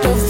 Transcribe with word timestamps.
Что 0.00 0.27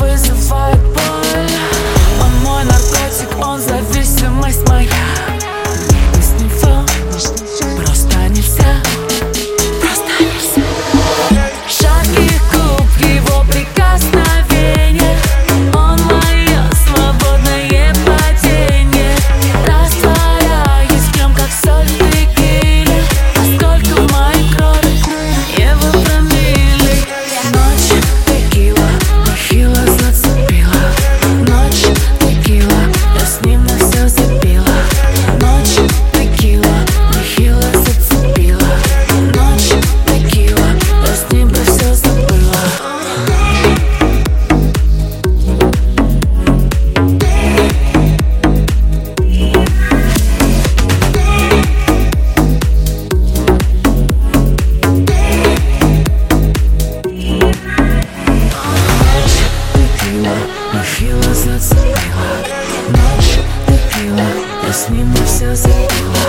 снімався 64.87 65.57
за 65.57 65.69
тіла 65.69 66.25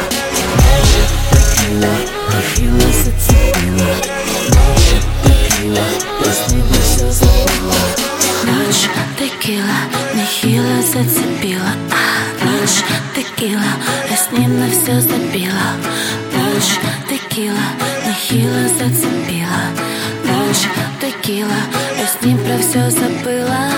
Майже 0.58 1.04
прикрила, 1.30 1.96
прихила 2.28 2.92
зацепила 2.94 3.96
Майже 4.56 4.98
прикрила, 5.24 5.86
все 6.82 7.12
забула 7.12 7.82
Ніч 8.46 8.90
текіла, 9.18 9.80
нехіла 10.16 10.82
зацепила 10.82 11.74
Ніч 12.46 12.84
текіла, 13.16 13.74
все 14.72 15.02
забіла 15.02 15.74
Ніч 16.36 16.80
текіла, 17.10 17.68
нехіла 18.08 18.68
зацепила 18.80 19.62
Ніч 20.26 20.68
текіла, 21.00 21.62
я 22.00 22.08
сні 22.08 22.38
про 22.46 22.58
все 22.58 22.92
забила 22.92 23.72